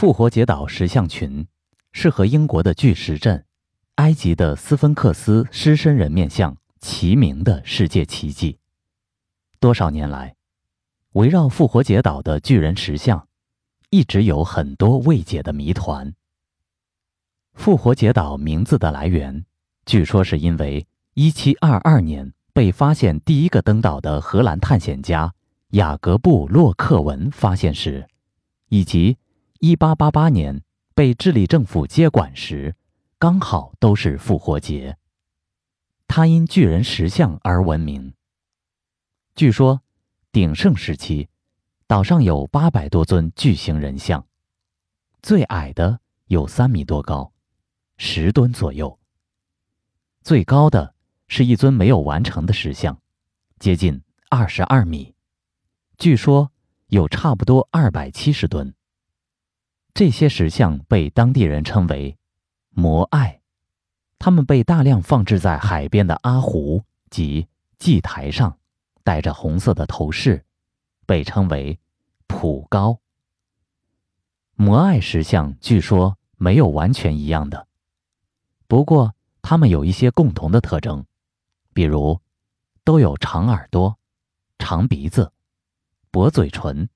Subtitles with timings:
[0.00, 1.46] 复活节岛石像群
[1.92, 3.44] 是和英国的巨石阵、
[3.96, 8.58] 埃及的斯芬克斯狮身人面像齐名的世界奇迹。
[9.60, 10.36] 多少年来，
[11.12, 13.28] 围绕复活节岛的巨人石像，
[13.90, 16.14] 一直有很多未解的谜团。
[17.52, 19.44] 复活节岛名字的来源，
[19.84, 20.86] 据说是因为
[21.16, 25.34] 1722年被发现第一个登岛的荷兰探险家
[25.72, 28.08] 雅各布·洛克文发现时，
[28.70, 29.18] 以及
[29.60, 30.62] 1888年
[30.94, 32.74] 被智利政府接管时，
[33.18, 34.96] 刚好都是复活节。
[36.08, 38.14] 它因巨人石像而闻名。
[39.34, 39.82] 据说，
[40.32, 41.28] 鼎盛时期，
[41.86, 44.26] 岛上有八百多尊巨型人像，
[45.20, 47.30] 最矮的有三米多高。
[47.98, 48.98] 十吨左右。
[50.22, 50.94] 最高的
[51.28, 52.98] 是一尊没有完成的石像，
[53.58, 55.14] 接近二十二米，
[55.98, 56.50] 据说
[56.86, 58.74] 有差不多二百七十吨。
[59.92, 62.16] 这些石像被当地人称为
[62.70, 63.40] “摩艾”，
[64.18, 68.58] 它们被大量放置在海边的阿湖及祭台上，
[69.02, 70.44] 带着红色的头饰，
[71.06, 71.78] 被称为
[72.28, 73.00] “普高”。
[74.54, 77.66] 摩艾石像据说没有完全一样的。
[78.68, 81.04] 不过，它们有一些共同的特征，
[81.72, 82.20] 比如
[82.84, 83.98] 都有长耳朵、
[84.58, 85.32] 长鼻子、
[86.10, 86.88] 薄嘴唇，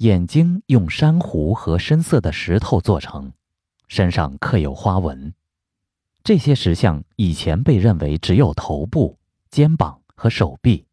[0.00, 3.34] 眼睛用珊瑚和深色的石头做成，
[3.86, 5.34] 身上刻有花纹。
[6.24, 9.18] 这些石像以前被认为只有头部、
[9.50, 10.86] 肩膀和手臂。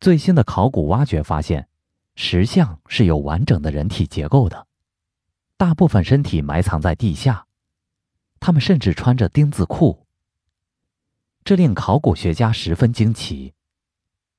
[0.00, 1.68] 最新的考古挖掘发现，
[2.16, 4.66] 石像是有完整的人体结构的，
[5.56, 7.46] 大部分身体埋藏在地下。
[8.40, 10.04] 他们甚至穿着钉子裤，
[11.44, 13.54] 这令考古学家十分惊奇，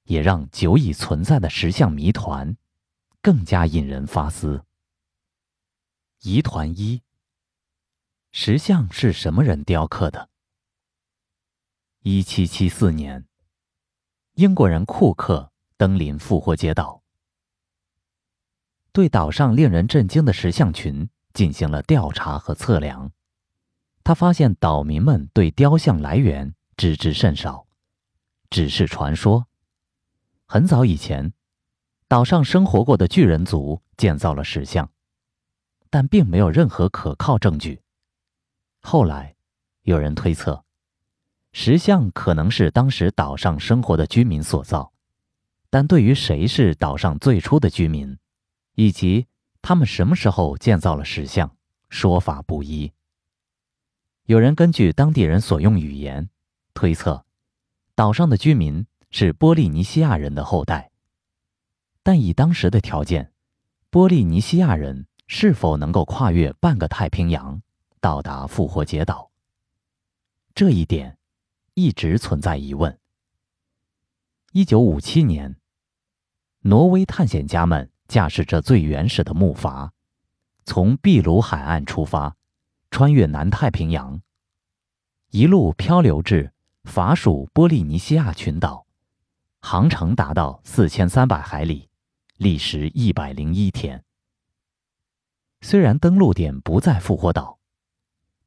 [0.04, 2.58] 也让久已存在的石像谜团
[3.26, 4.66] 更加引人发思。
[6.22, 7.02] 疑团一：
[8.32, 10.30] 石像是什么人雕刻的？
[12.04, 13.26] 一七七四年，
[14.36, 17.02] 英国人库克登临复活节岛，
[18.92, 23.12] 对岛上令人震惊的石像群进行了调查和测量。
[24.04, 27.66] 他发现岛民们对雕像来源知之甚少，
[28.52, 29.48] 只是传说。
[30.46, 31.34] 很早以前，
[32.16, 34.90] 岛上生活过的巨人族建造了石像，
[35.90, 37.82] 但并没有任何可靠证据。
[38.80, 39.36] 后来，
[39.82, 40.64] 有人推测，
[41.52, 44.94] 石像可能是当时岛上生活的居民所造，
[45.70, 48.18] 但对于谁是岛上最初的居民，
[48.76, 49.28] 以及
[49.62, 51.58] 他们什么时候建造了石像，
[51.90, 52.94] 说法不一。
[54.24, 56.30] 有人根据当地人所用语言
[56.74, 57.26] 推测，
[57.94, 60.92] 岛上的居民是波利尼西亚人的后代。
[62.06, 63.32] 但以当时的条件，
[63.90, 67.60] 波利尼西亚人是否能够跨越半个太平洋
[68.00, 69.32] 到达复活节岛？
[70.54, 71.18] 这一点
[71.74, 73.00] 一直存在疑问。
[74.52, 75.56] 一九五七年，
[76.60, 79.90] 挪威探险家们驾驶着最原始的木筏，
[80.64, 82.38] 从秘鲁海岸出发。
[82.92, 84.22] 穿越南太平洋，
[85.32, 88.86] 一路漂流至法属波利尼西亚群岛，
[89.60, 91.90] 航程达到四千三百海里，
[92.38, 94.04] 历时一百零一天。
[95.62, 97.60] 虽然登陆点不在复活岛，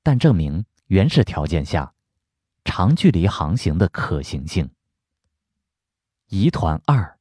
[0.03, 1.95] 但证明原始条件下
[2.65, 4.71] 长距离航行的可行性。
[6.29, 7.19] 疑团二：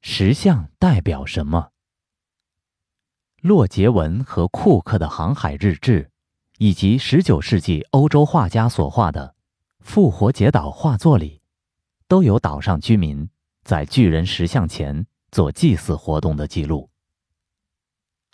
[0.00, 1.72] 石像代表什么？
[3.40, 6.08] 洛杰文和库克的航海日志。
[6.58, 9.34] 以及19世纪欧洲画家所画的
[9.80, 11.40] 复活节岛画作里，
[12.06, 13.28] 都有岛上居民
[13.64, 16.88] 在巨人石像前做祭祀活动的记录。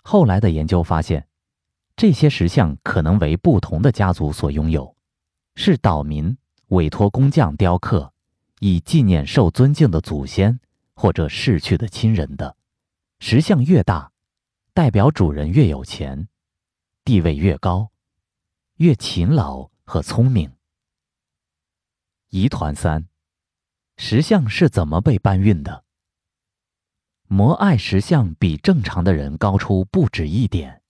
[0.03, 1.27] 后来的研究发现，
[1.95, 4.95] 这些石像可能为不同的家族所拥有，
[5.55, 6.37] 是岛民
[6.67, 8.13] 委托工匠雕刻，
[8.59, 10.59] 以纪念受尊敬的祖先
[10.93, 12.55] 或者逝去的亲人的。
[13.19, 14.11] 石像越大，
[14.73, 16.27] 代表主人越有钱，
[17.03, 17.91] 地位越高。
[18.75, 20.53] 越勤劳和聪明。
[22.29, 23.07] 疑团三：
[23.97, 25.83] 石像是怎么被搬运的？
[27.31, 30.81] 摩艾石像比正常的人高出不止一点，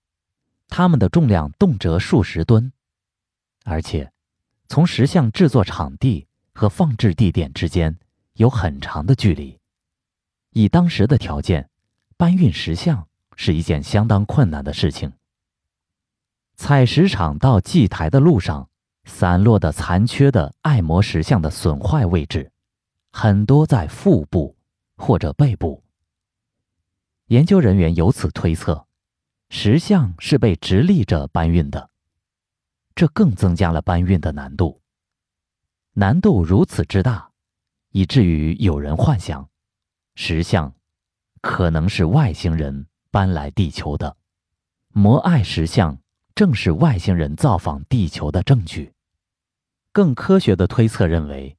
[0.69, 2.71] 它们的重量动辄数十吨，
[3.65, 4.09] 而且
[4.69, 7.99] 从石像制作场地和放置地点之间
[8.35, 9.59] 有很长的距离。
[10.51, 11.69] 以当时的条件，
[12.15, 15.11] 搬运石像是一件相当困难的事情。
[16.55, 18.69] 采石场到祭台的路上，
[19.03, 22.49] 散落的残缺的爱摩石像的损坏位置，
[23.11, 24.55] 很多在腹部
[24.95, 25.83] 或者背部。
[27.29, 28.87] 研究人员由此推测，
[29.51, 31.91] 石像是被直立着搬运的，
[32.95, 34.81] 这更增加了搬运的难度。
[35.93, 37.29] 难度如此之大，
[37.91, 39.47] 以至于有人幻想，
[40.15, 40.73] 石像
[41.39, 44.17] 可能是外星人搬来地球的。
[44.91, 45.99] 摩艾石像
[46.33, 48.91] 正是外星人造访地球的证据。
[49.91, 51.55] 更科学的推测认为，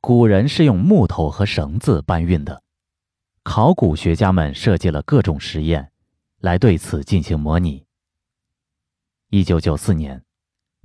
[0.00, 2.64] 古人是用木头和绳子搬运的。
[3.50, 5.90] 考古学家们设计了各种实验，
[6.40, 7.86] 来对此进行模拟。
[9.30, 10.22] 一九九四年，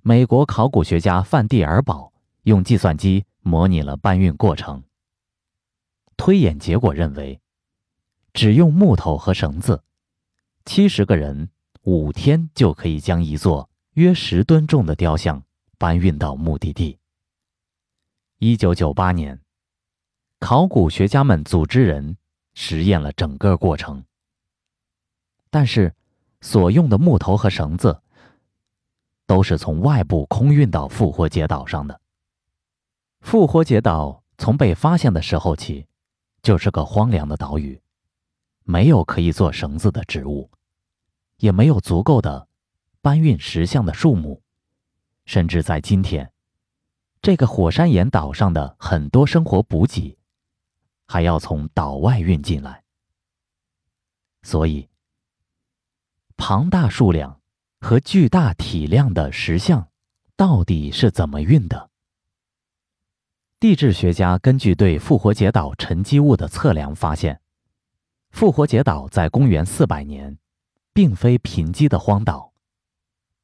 [0.02, 2.14] 美国考古学家范蒂尔堡
[2.44, 4.82] 用计算机模拟了搬运过程。
[6.16, 7.42] 推演结果认为，
[8.32, 9.84] 只用木头和绳子，
[10.64, 11.50] 七十个人
[11.82, 15.44] 五天就可以将一座约十吨重的雕像
[15.78, 16.98] 搬运到目的地。
[18.40, 19.42] 一九九八年，
[20.40, 22.16] 考古学家们组织人。
[22.54, 24.04] 实验了整个过程，
[25.50, 25.94] 但是
[26.42, 28.02] 所用的木头和绳子
[29.26, 32.00] 都是从外部空运到复活节岛上的。
[33.22, 35.88] 复活节岛从被发现的时候起，
[36.42, 37.82] 就是个荒凉的岛屿，
[38.64, 40.52] 没有可以做绳子的植物，
[41.38, 42.48] 也没有足够的
[43.02, 44.42] 搬运石像的树木，
[45.26, 46.32] 甚至在今天，
[47.22, 50.18] 这个火山岩岛上的很多生活补给。
[51.06, 52.84] 还要从岛外运进来，
[54.42, 54.90] 所以
[56.36, 57.42] 庞大数量
[57.80, 59.90] 和巨大体量的石像
[60.36, 61.90] 到底是怎么运的？
[63.60, 67.40] 地质学家根据对复活节岛沉积物的测量发现，
[68.32, 70.38] 复活节岛在公元四百年
[70.92, 72.52] 并非贫瘠的荒岛，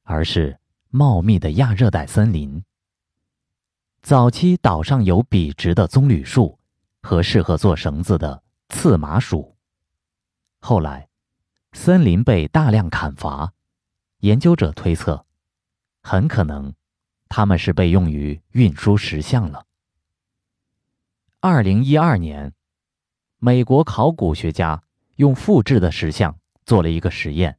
[0.03, 0.59] 而是
[0.89, 2.63] 茂密的亚热带森林。
[4.01, 6.58] 早期岛上有笔直的棕榈树。
[7.01, 9.55] 和适合做绳子的刺麻薯。
[10.59, 11.09] 后来，
[11.71, 13.53] 森林被大量砍伐，
[14.19, 15.25] 研究者推测，
[16.01, 16.73] 很可能，
[17.29, 19.65] 它们是被用于运输石像了。
[21.39, 22.53] 二零一二年，
[23.37, 24.83] 美国考古学家
[25.15, 27.57] 用复制的石像做了一个实验，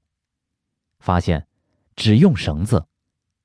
[0.98, 1.46] 发现，
[1.96, 2.86] 只用绳子，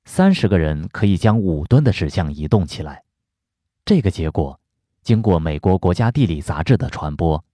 [0.04, 3.04] 三十个人可以将五吨的石像移动起来。
[3.84, 4.60] 这个结果。
[5.06, 7.44] 经过美国国家地理杂志的传播，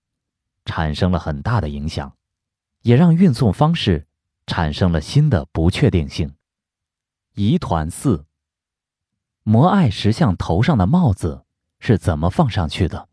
[0.64, 2.16] 产生了很大的影响，
[2.80, 4.06] 也让运送方式
[4.46, 6.34] 产生了新的不确定性。
[7.34, 8.24] 疑团四：
[9.42, 11.44] 摩艾石像头上的帽子
[11.78, 13.10] 是怎么放上去的？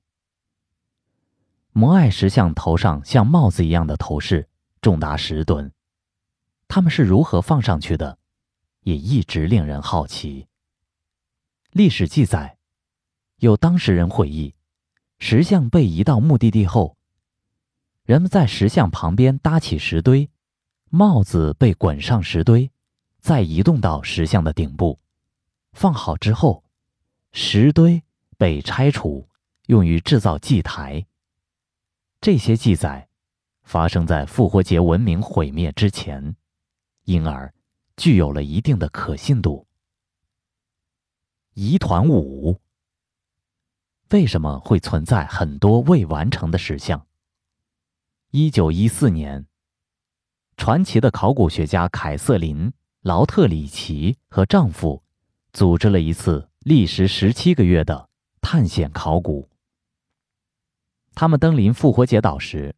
[1.73, 4.47] 摩艾石像头上像帽子一样的头饰
[4.79, 5.73] 重达十吨，
[6.69, 8.17] 他们是如何放上去的，
[8.83, 10.47] 也一直令人好奇。
[11.71, 12.58] 历史记载。
[13.39, 14.53] 有当事人回忆，
[15.17, 16.97] 石像被移到目的地后，
[18.03, 20.29] 人们在石像旁边搭起石堆，
[20.89, 22.69] 帽子被滚上石堆，
[23.19, 24.99] 再移动到石像的顶部，
[25.71, 26.65] 放好之后，
[27.31, 28.03] 石堆
[28.37, 29.29] 被拆除，
[29.67, 31.05] 用于制造祭台。
[32.19, 33.07] 这些记载
[33.63, 36.35] 发生在复活节文明毁灭之前，
[37.05, 37.53] 因而
[37.95, 39.65] 具有了一定的可信度。
[41.53, 42.59] 疑团五。
[44.11, 47.05] 为什么会存在很多未完成的石像？
[48.31, 49.45] 一九一四年，
[50.57, 52.67] 传奇的考古学家凯瑟琳·
[53.01, 55.03] 劳特里奇和丈夫
[55.53, 58.09] 组织了一次历时十七个月的
[58.41, 59.47] 探险考古。
[61.13, 62.75] 他们登临复活节岛时，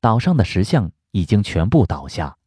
[0.00, 2.38] 岛上的石像已经全部倒下，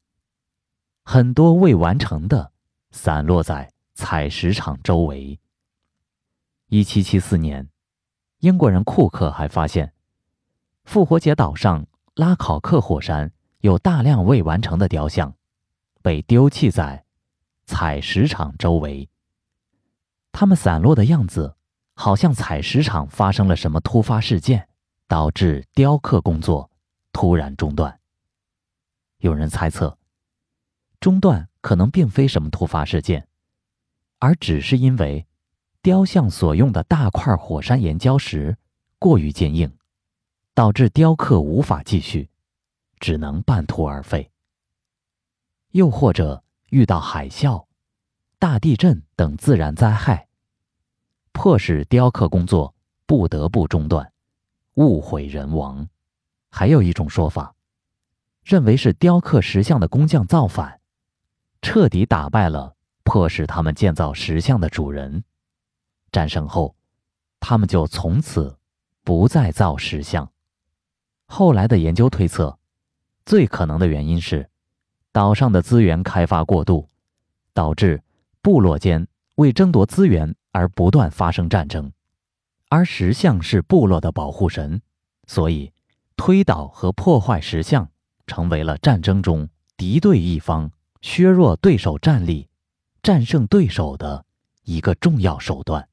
[1.03, 2.53] 很多未完成的
[2.91, 5.37] 散落在采石场周围。
[6.69, 7.69] 一七七四年。
[8.39, 9.93] 英国人库克还发现，
[10.83, 15.33] 复活节岛上拉考克火山有大量未完成的雕像，
[16.01, 17.05] 被丢弃在
[17.65, 19.09] 采石场周围。
[20.31, 21.55] 它们散落的样子，
[21.95, 24.67] 好像采石场发生了什么突发事件，
[25.07, 26.69] 导致雕刻工作
[27.13, 27.99] 突然中断。
[29.19, 29.97] 有人猜测，
[30.99, 33.27] 中断可能并非什么突发事件，
[34.19, 35.25] 而只是因为。
[35.85, 38.57] 雕像所用的大块火山岩礁石
[38.97, 39.71] 过于坚硬，
[40.55, 42.27] 导致雕刻无法继续，
[42.99, 44.31] 只能半途而废。
[45.73, 47.63] 又或者遇到海啸、
[48.39, 50.27] 大地震等自然灾害，
[51.31, 52.73] 迫使雕刻工作
[53.05, 54.11] 不得不中断，
[54.77, 55.87] 物毁人亡。
[56.49, 57.53] 还有一种说法，
[58.43, 60.81] 认为是雕刻石像的工匠造反，
[61.61, 65.23] 彻底打败了迫使他们建造石像的主人。
[66.15, 66.73] 战胜后，
[67.41, 68.57] 他们就从此
[69.03, 70.31] 不再造石像。
[71.25, 72.57] 后来的研究推测，
[73.25, 74.49] 最可能的原因是，
[75.11, 76.87] 岛上的资源开发过度，
[77.53, 78.01] 导致
[78.41, 79.05] 部落间
[79.35, 81.91] 为争夺资源而不断发生战争。
[82.69, 84.81] 而石像是部落的保护神，
[85.27, 85.73] 所以
[86.15, 87.89] 推倒和破坏石像
[88.25, 92.47] 成为了战争中敌对一方削弱对手战力、
[93.03, 94.23] 战胜对手的
[94.63, 95.85] 一个重要手段。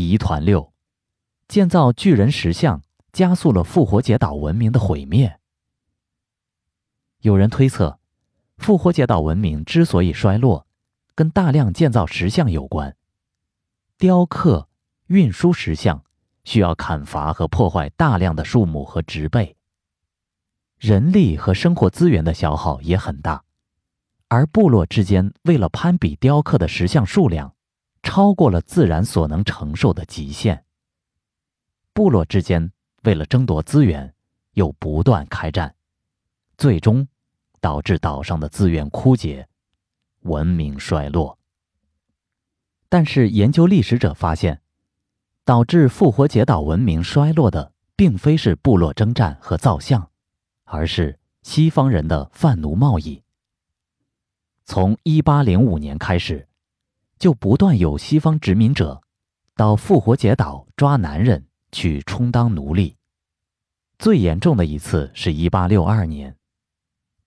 [0.00, 0.72] 疑团六，
[1.48, 5.40] 建造巨人石像加速了复活节岛文明的毁灭。
[7.22, 7.98] 有人推测，
[8.58, 10.68] 复活节岛文明之所以衰落，
[11.16, 12.94] 跟大量建造石像有关。
[13.98, 14.68] 雕刻、
[15.08, 16.04] 运输石像
[16.44, 19.56] 需要砍伐和破坏大量的树木和植被，
[20.78, 23.42] 人力和生活资源的消耗也很大。
[24.28, 27.56] 而部落之间为了攀比雕刻的石像数量，
[28.08, 30.64] 超过了自然所能承受的极限。
[31.92, 32.72] 部落之间
[33.02, 34.14] 为了争夺资源，
[34.52, 35.74] 又不断开战。
[36.56, 37.06] 最终，
[37.60, 39.46] 导致岛上的资源枯竭，
[40.20, 41.38] 文明衰落。
[42.88, 44.62] 但是，研究历史者发现，
[45.44, 50.08] 导致复活节岛文明衰落的，并非是部落征战和造像，
[50.64, 53.22] 而是西方人的贩奴贸易。
[54.64, 56.47] 从1805年开始，
[57.18, 59.02] 就不断有西方殖民者
[59.54, 62.96] 到复活节岛抓男人去充当奴隶。
[63.98, 66.36] 最严重的一次是一八六二年。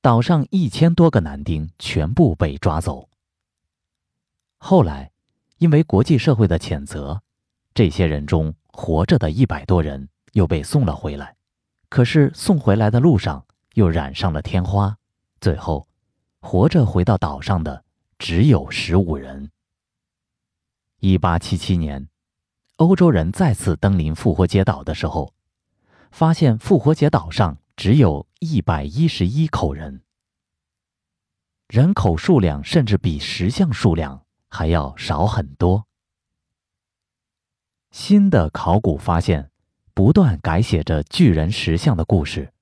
[0.02, 3.08] 岛上一千多个男丁全部被抓走。
[4.58, 5.12] 后来，
[5.58, 7.22] 因为国际社会的谴责，
[7.74, 11.36] 这些人中活着的一百多人又被送了回来。
[11.90, 14.98] 可是送回来的路上又染上了天花，
[15.40, 15.88] 最后，
[16.40, 17.84] 活着回到岛上的
[18.18, 19.52] 只有十五人。
[21.04, 22.08] 一八七七年，
[22.76, 25.34] 欧洲人再次登临复活节岛的时候，
[26.12, 27.58] 发现复活节岛上。
[27.76, 30.04] 只有一百一十一口人，
[31.68, 35.88] 人口数量甚至比石像数量还要少很多。
[37.90, 39.50] 新的考古发现
[39.96, 42.54] 不断改写着巨人石像的故事，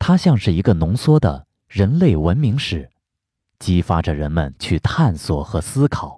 [0.00, 2.90] 它像是一个浓缩的人类文明史，
[3.60, 6.17] 激发着人们去探索和思考。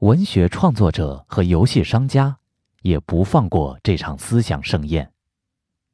[0.00, 2.36] 文学创作者和游戏商家
[2.82, 5.10] 也不放过这场思想盛宴。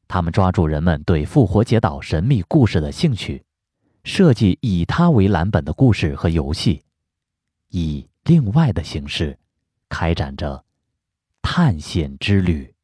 [0.08, 3.44] 他们抓住人们对复活节岛神秘故事的兴趣，
[4.02, 6.82] 设计以它为蓝本的故事和游戏，
[7.68, 9.38] 以另外的形式
[9.88, 10.64] 开展着
[11.42, 12.74] 探险之旅。